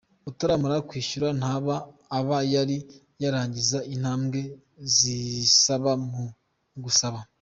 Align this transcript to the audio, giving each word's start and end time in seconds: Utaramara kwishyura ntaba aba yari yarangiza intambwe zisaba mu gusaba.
Utaramara 0.29 0.77
kwishyura 0.87 1.29
ntaba 1.39 1.75
aba 2.19 2.37
yari 2.53 2.77
yarangiza 3.23 3.77
intambwe 3.93 4.39
zisaba 4.97 5.91
mu 6.09 6.25
gusaba. 6.83 7.19